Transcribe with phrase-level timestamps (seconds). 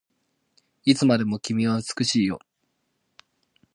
[0.83, 2.39] いつまでも君は美しいよ